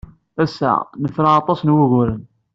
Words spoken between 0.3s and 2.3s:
Ass-a, nefra aṭas n wuguren.